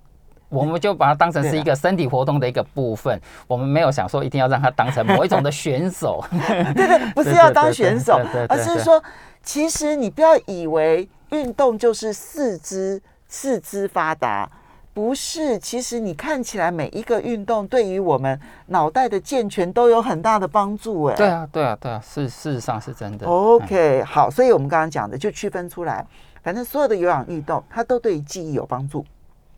[0.48, 6.24] 我们就把它当成是一个身体活动的一个部分，我们没有想说一定要让它当成某一种的选手。
[6.74, 9.04] 对对，不是要当选手， 而是说，
[9.42, 13.02] 其实你不要以为运动就是四肢。
[13.38, 14.50] 四肢发达
[14.94, 23.26] 不是，其实你看起来每一个运动对于我们脑袋的健全都有很大的帮助，哎，对啊，对啊，对啊，是事实上是真的。
[23.26, 26.02] OK，好，所以我们刚刚讲的就区分出来，
[26.42, 29.04] 反正所有的有氧运动它都对记忆有帮助，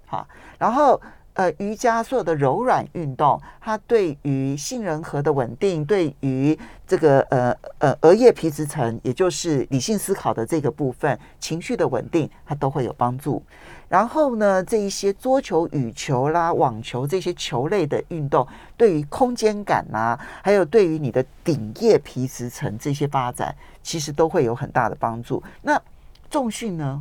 [0.06, 0.26] 好，
[0.58, 1.00] 然后。
[1.38, 13.40] 呃，瑜伽所有的柔软运动，它对于杏仁核的稳定，对于这个呃呃额叶皮质层，也就是理性思考的这个部分，情绪的稳定，它都会有帮助。
[13.88, 18.44] 然后呢，这一些桌球、羽球啦、网球这些球类的运动，
[18.76, 25.40] 对于空间感呐，还有对于你的顶叶皮质层这些发展，其实都会有很大的帮助。
[25.62, 25.80] 那
[26.28, 27.00] 重训呢？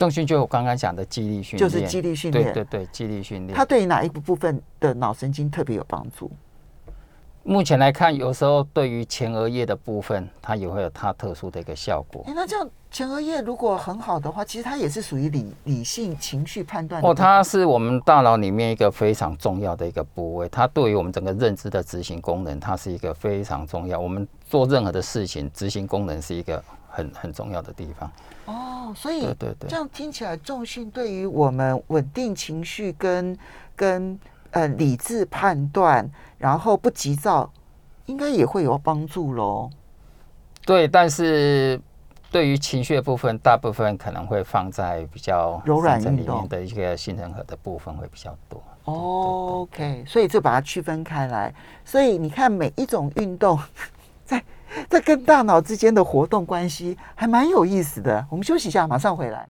[0.00, 3.54] 重训就我刚刚讲的激励训练，就是激励训练，对对对，激励训练。
[3.54, 6.30] 它对于哪一个部分的脑神经特别有帮助？
[7.42, 12.24] 目前来看，有时候对于前额叶的部分，它也会有它特殊的一个效果。
[12.28, 17.02] 那这样前额叶如果很好的话，其实它也是属于理理性情绪判断。
[17.02, 23.98] 哦，它是我们大脑里面一个非常重要的一个部位，它对于我们整个认知的执行功能，它是一个非常重要。
[23.98, 28.10] 我们做任何的事情，执行功能是一个很很重要的地方。
[28.46, 33.38] 哦，所以对对这样听起来，重训对于我们稳定情绪跟
[33.76, 34.18] 跟
[34.50, 37.50] 呃理智判断，然后不急躁，
[38.06, 39.70] 应该也会有帮助喽。
[40.66, 41.80] 对，但是
[42.30, 48.62] 对于情绪的部分，大部分可能会放在比较柔软里面的一个杏仁核的部分会比较多。
[48.84, 51.54] OK，所以就把它区分开来。
[51.84, 53.58] 所以你看，每一种运动
[54.26, 54.42] 在
[54.88, 58.26] 这跟大脑之间的活动关系还蛮有意思的。
[58.30, 59.46] 我们休息一下，马上回来。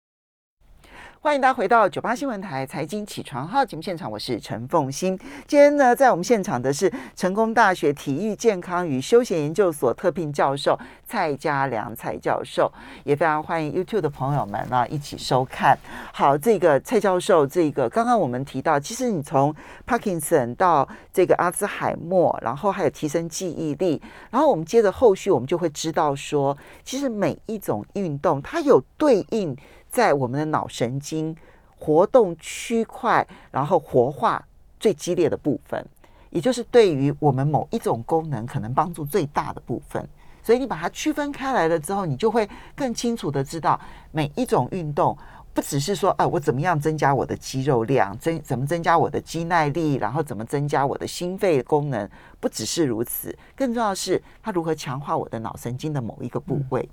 [1.27, 5.19] 欢迎大家回到九八新闻台财经起床号节目现场，我是陈凤欣。
[5.49, 15.77] 今天呢，在我们现场的是成功大学体育健康与休闲研究所特聘教授蔡家良蔡教授，也非常欢迎 YouTube 的朋友们呢一起收看。
[16.13, 19.53] 好，这个蔡教授，这个刚刚我们提到，其实你从
[19.85, 29.57] Parkinson 到这个阿兹海默，然后还有提升记忆力，然后我们接着后续我们就会知道说，其实每一种运动它有对应
[29.97, 31.35] 在我们的脑神经
[31.79, 34.47] 活动区块，然后活化
[34.79, 35.83] 最激烈的部分，
[36.29, 40.07] 也就是对于我们某一种功能可能帮助最大的部分。
[40.43, 43.81] 所以你把它区分开来了之后，你就会更清楚的知道
[44.13, 45.17] 每一种运动。
[45.55, 52.07] 不只是说，啊，我怎么样增加我的肌肉量，增怎么增加我的肌耐力，然后怎么增加我的心肺功能，
[52.39, 56.87] 不只是如此，更重要的是它如何强化我的脑神经的某一个部位。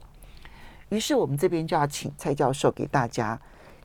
[0.93, 3.39] 于是我们这边就要请蔡教授给大家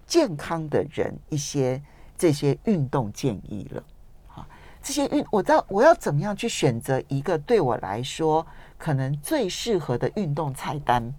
[0.07, 1.83] 健康的人一些
[2.19, 3.83] 这些运动建议了。
[4.27, 4.47] 好，
[4.83, 11.15] 这些运我知道我要怎么样去选择一个对我来说可能最适合的运动菜单。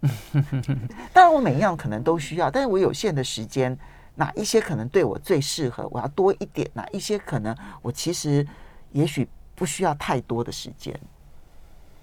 [1.12, 3.76] 当然，我每一样可能都需要，但是我有限的时间，
[4.14, 8.46] 哪一些可能对我最适合，我要多一点；哪一些可能我其实
[8.92, 10.96] 也许不需要太多的时间。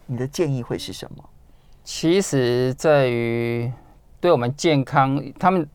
[0.06, 1.30] 你的建议会是什么？
[1.90, 3.72] 其实在于
[4.20, 5.66] 对我们健康，他们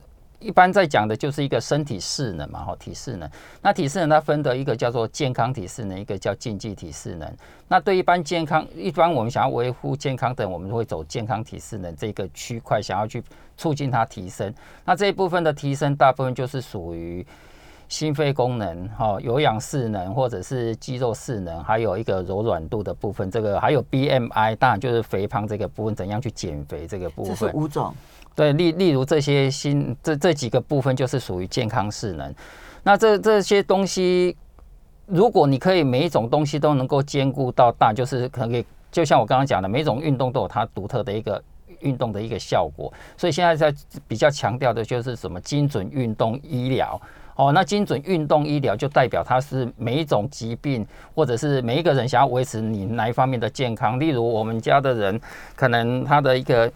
[0.41, 3.27] 一般在讲的就是一个身体势能嘛，哈，体适能。
[3.63, 7.35] 那体适能它分的一个叫做健康体适能，一个叫竞技体适能。
[7.67, 13.25] 那对一般健康，一般我们想要维护健康的，我们会走健康体适能这个区块，想要去
[13.57, 14.55] 促进它提升。
[14.85, 17.27] 那这一部分的提升，大部分就是属于。
[17.93, 27.53] 心肺功能、哈有氧势能，或者是肌肉势能，还有一个柔软度的部分，这个还有 BMI，当然就是肥胖这个部分，怎样去减肥这个部这是分。
[27.53, 27.95] 五种。
[28.35, 32.35] 对，例例如这些心这这几个部分就是属于健康势能。
[32.83, 34.35] 那这这些东西，
[35.05, 41.43] 如果你可以每一种东西都能够兼顾到大，就是可以，就像我刚刚讲的，每种运动都有它独特的一个
[41.81, 42.91] 运动的一个效果。
[43.19, 43.75] 所以现在在
[44.09, 46.99] 比较强调的就是什么精准运动医疗。
[47.35, 53.99] 哦，那精准运动医疗就代表它是每一种疾病，或者是每一个人想要维持你哪一方面的健康。
[53.99, 55.21] 例如我们家的人，
[55.57, 56.71] 可能他的一个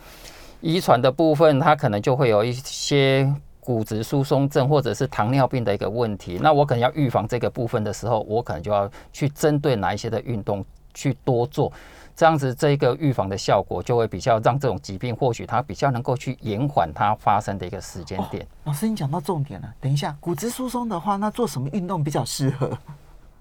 [0.60, 6.38] 遗传的部分，他可能就会有一些骨质疏松症或者是糖尿病的一个问题。
[6.40, 10.64] 那我可能要预防这个部分的时候，我可能就要去针对哪一些的运动
[10.94, 11.70] 去多做。
[12.16, 18.46] 这样子，这个预防的效果就会比较让这种疾病，或许它比较能够去延缓它发生的一个时间点。
[18.64, 19.74] 老师，你讲到重点了。
[19.80, 22.70] 等一下，骨质疏松的话，那做什么运动比较适合？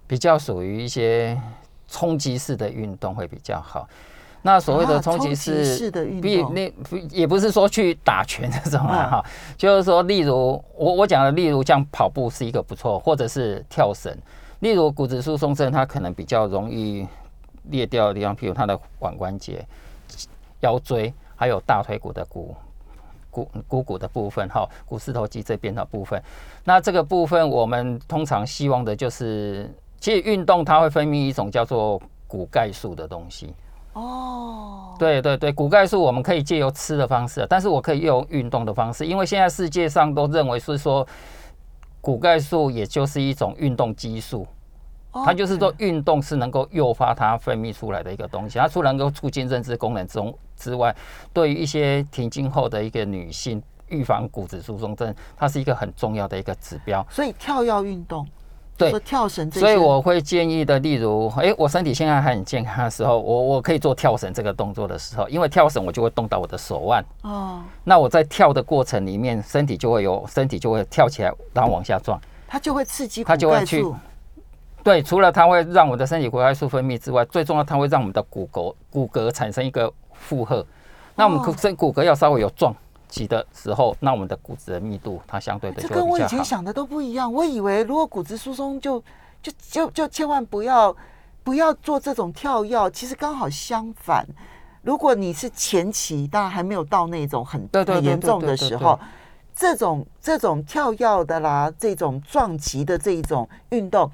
[0.06, 1.42] 比较属于一些
[1.88, 3.88] 冲击式的运动会比较好。
[4.42, 6.72] 那所谓的冲击啊冲击式的运动比那
[7.10, 9.26] 也不是说去打拳这种啊哈，
[9.58, 14.16] 就是说，例如我我讲的，例如像跑步是一个不错，或者是跳绳。
[14.60, 17.08] 例如骨质疏松症，它可能比较容易
[17.69, 19.65] 裂掉的地方，譬如它的腕关节、
[20.62, 22.56] 腰椎，还有大腿骨的骨
[23.30, 26.21] 股股骨的部分，哈，股四头肌这边的部分。
[26.63, 33.54] 那这个部分，我们通常希望的就是，其实运动它会分泌一种叫做骨钙素的东西。
[33.93, 41.08] 哦，对对对，骨钙素我们可以借由吃的方式，但是我可以用运动的方式，因为现在世界上都认为是说，
[42.01, 44.45] 骨钙素也就是一种运动激素。
[45.23, 48.60] 它就是说，运动是能够诱发它分泌出来的一个东西。
[48.60, 50.93] 它除了能够促进认知功能中之外，
[51.32, 57.06] 对于一些停经后的一个女性预防骨质疏松症，它是一个很重要的一个指标。
[57.10, 58.28] 所以跳跃运动，
[58.78, 67.06] 对跳绳这，所以我会建议的，例如，哎，我身体现在还很健康的时候，我我可以做跳绳这个动作的时候，因为跳绳我就会动到我的手腕。
[67.21, 72.19] 哦，那我在跳的过程里面，身体就会有身体就会跳起来，然后往下撞。
[72.47, 73.86] 它就会刺激它就会去。
[74.86, 80.64] 对，除了它会让我的身体骨钙素分泌之外，最重要它会让我们的骨骼骨骼产生一个负荷。
[81.16, 82.72] 那我们骨身骨骼要稍微有撞
[83.07, 86.28] 击的时候，那我们的骨质的密度它相对的这跟我以。
[86.28, 87.34] 前想的都不一样。
[87.34, 89.03] 我以为如果骨质疏松就
[89.41, 90.95] 就就就千万不要
[91.43, 94.24] 不要做这种跳药，其实刚好相反。
[94.84, 98.99] 如果你是前期，当然还没有到那种很很严重的时候，
[99.55, 104.12] 这种这种跳药的啦，这种撞击的这一种运动，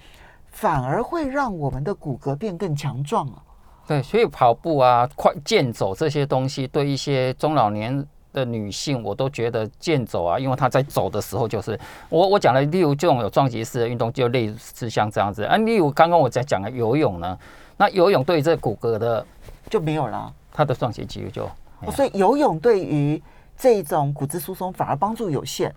[0.52, 3.42] 反而会让我们的骨骼变更强壮啊。
[3.88, 11.78] 对，所以跑步啊、快健走这些东西，对一些中老年的女性，我都觉得健走啊，因为她在走的时候，就是
[12.10, 15.58] 我我讲的，例如这种有撞击式的运动，就类似像这样子啊。
[15.58, 17.38] 例如刚刚我在讲的游泳呢，
[17.76, 19.26] 那游泳对于这骨骼的
[19.70, 20.32] 就没有了。
[20.54, 21.50] 它的撞击几率就，
[21.92, 23.22] 所以游泳对于
[23.58, 25.74] 这种骨质疏松反而帮助有限。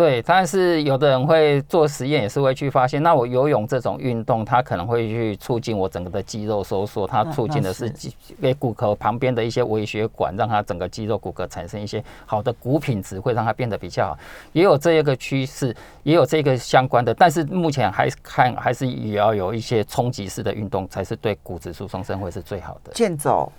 [0.00, 7.92] 对，但是有的人会做实验，也是会去发现，那我游泳这种运动，它可能会去促进我整个的肌肉收缩，它促进的是
[8.40, 14.18] 给骨骼旁边的一些微血管，让它整个肌肉骨骼产生一些好的骨品质，会让它变得比较好。
[14.54, 22.90] 也有这一个趋势，也有这个相关的，但是目前还看还是也要有一些冲击式的运动，才是对骨质疏松生会是最好的。
[22.94, 23.52] 健走、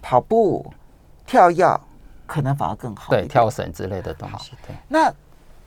[0.00, 0.64] 跑步、
[1.26, 1.78] 跳跃，
[2.24, 3.10] 可能反而更好。
[3.10, 4.52] 对，跳绳之类的东西。
[4.66, 5.12] 对，那。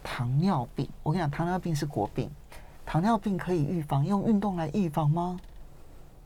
[0.09, 2.29] 糖尿病，我跟你讲，糖尿病是国病。
[2.85, 5.37] 糖尿病可以预防，用运动来预防吗？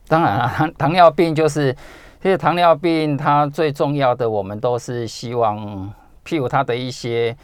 [0.07, 1.75] 当然了，糖糖尿病就是，
[2.21, 5.91] 其实糖尿病它最重要的，我们都是希望，
[6.23, 7.35] 譬如它的一些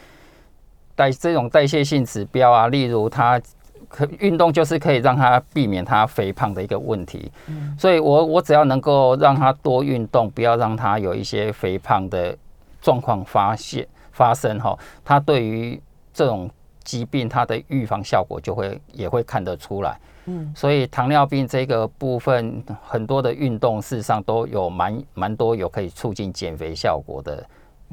[0.95, 3.41] 代这种代谢性指标啊，例如它
[3.87, 7.31] 可运动就是可以让它避免它肥胖的一个问题。
[7.47, 12.37] 嗯，所以我我只要能够让它多运动，不要让它有一些肥胖的
[12.81, 15.81] 状况发现发生哈，它对于
[16.17, 16.49] 这种
[16.83, 19.99] 疾病，它的预防效果就会也会看得出来。
[20.25, 27.45] 嗯，所以糖尿病这个部分，很多的运动事实上都有蛮蛮多有可以促进减肥效果的，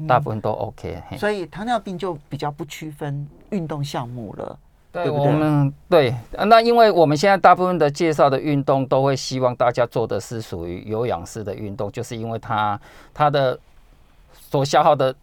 [0.07, 0.99] 大部分都 OK。
[1.19, 4.57] 所以糖尿病就比较不区分运动项目了，
[4.91, 6.15] 对我们对。
[6.47, 12.79] 那因为我们现在大部分的介绍的运动，都会希望大家做的是属于有氧式的运动，就是因为它
[13.13, 13.57] 它的
[14.33, 15.13] 所消耗的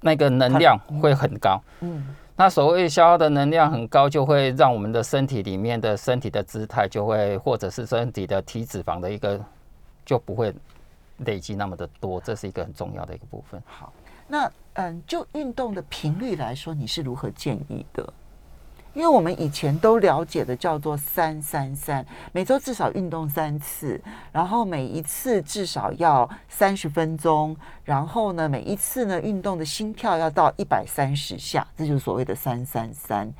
[0.00, 1.58] 那个能量会很高。
[1.80, 2.04] 嗯。
[2.38, 9.40] 那所谓消耗的能量很高，就会让我们的身体里面的身体的姿态就会，或者是身体的体脂肪的一个
[10.04, 10.54] 就不会
[11.18, 13.62] 累积那么的多，这是一个很重要的一个部分。
[13.64, 13.90] 好，
[14.28, 18.12] 那嗯，就运动的频率来说，你是如何建议的？
[18.96, 24.00] 因为我们以前都了解的叫做三三三，每周至少运动三次，
[24.32, 33.30] 然后每一次至少要三十分钟，然后呢，每一次呢运动的心跳要到一百三十下，这就是所谓的三三三。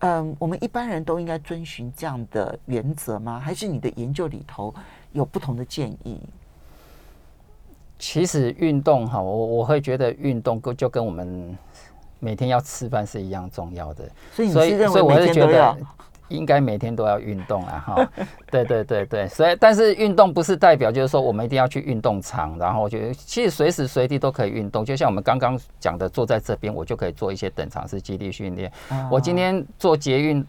[0.00, 3.40] 嗯，我们一般人都应该遵循这样的原则吗？
[3.40, 4.74] 还是你的研究里头
[5.12, 6.20] 有不同的建议？
[7.98, 11.56] 其实运动哈，我我会觉得运动跟就跟我们。
[12.24, 15.76] 每天要吃饭是一样重要的，所以所以我是觉得
[16.28, 17.84] 应该每天都要运动啊！
[17.86, 18.10] 哈，
[18.50, 28.72] 对对对对，所以但是运动不是代表就是说我们一定要去运动场，然后就其实随时随地都可以运动，就像我们刚刚讲的，坐在这边我就可以做一些等长式肌力训练。
[29.10, 30.42] 我今天做捷运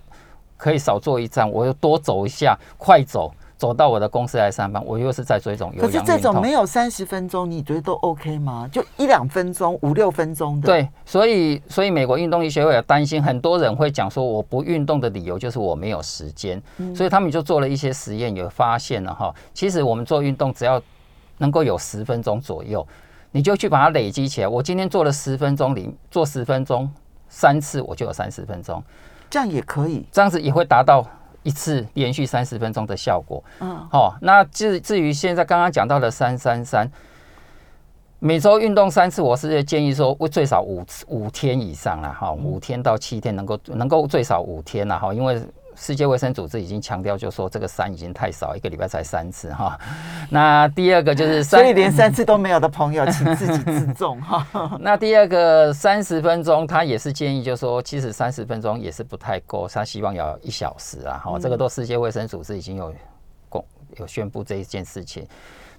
[0.56, 3.30] 可以少做一站，我又多走一下，快走。
[3.58, 8.68] 走到我的公司来上班，我又是在做一种有氧可是这种没有三十分钟，你觉得都 OK 吗？
[8.70, 10.66] 就一两分钟、五六分钟的。
[10.66, 16.62] 对，所以所以美国运动医学会也担心，很多人会讲说我不运动的理由就是我没有时间，
[16.94, 20.82] 所以他们就做了一些实验，有发现了哈，其实我们做运动只要
[21.38, 22.86] 能够有十分钟左右，
[23.32, 24.48] 你就去把它累积起来。
[24.50, 26.92] 我今天做了十分钟，里做十分钟
[27.30, 28.84] 三次，我就有三十分钟，
[29.30, 31.06] 这样也可以，这样子也会达到。
[31.46, 36.92] 一次连续三十分钟的效果，嗯，好，那至至于现在刚刚讲到的三三三，
[38.20, 45.42] 每周运动三次，我是建议说，最少五五天以上了，哈，五天到七天能够能够最少五天了，哈，因为。
[45.76, 49.78] 世界卫生组织已经强调，就说这个三已经太少，一个礼拜才三次哈。
[50.30, 54.78] 那第二个就是所以连三次都没有的朋友，请自己自重哈。
[54.80, 61.22] 那第二个三十分钟，他也是建议，就说其实三十分钟也是不太够，他希望要一小时啊。
[61.24, 62.94] 哈，这个都世界卫生组织已经有
[63.50, 63.64] 公
[63.98, 65.28] 有宣布这一件事情。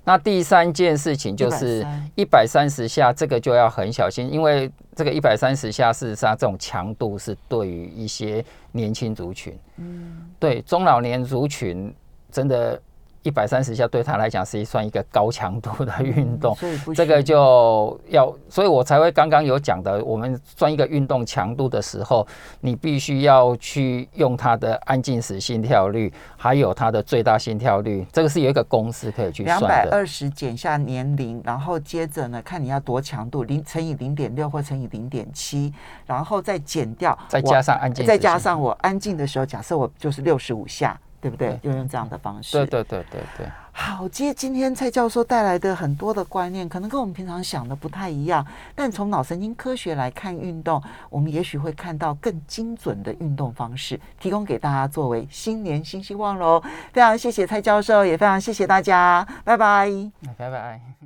[0.06, 8.42] 那第三件事情就是一百三十下，这个就要很小心，因为这个一百三十下事实上这种强度是对于一些
[8.72, 11.94] 年轻族群，嗯，对中老年族群
[12.30, 12.80] 真的。
[13.26, 16.56] 一百三十下对他来讲是算一个高强度的运动，
[16.94, 22.24] 这个就要，所以我才会刚刚有讲的，我们算一个运动强度的时候，
[22.60, 29.66] 你必须要去用它的安静时心跳率，还有它的最大心跳率，这个是有一个公式可以去算的。
[29.66, 35.74] 两百二十减下年龄，然后接着呢，看你要多强度，零乘以零点六或乘以零点七，
[36.06, 40.96] 然后再减掉，再加上安静，再加上我安静的时候，假设我就是六十五下。
[41.26, 41.58] 对不对？
[41.62, 42.56] 就用这样的方式。
[42.56, 43.46] 对对对对对。
[43.72, 48.46] 好，接今天蔡教授带来的很多的观念，可能跟我们平常想的不太一样。
[48.74, 56.62] 但从脑神经科学来看运动，我们也许会看到更精准的运动方式，提供给大家作为新年新希望喽。
[56.92, 59.90] 非常谢谢蔡教授，也非常谢谢大家，拜拜，
[60.38, 60.96] 拜拜。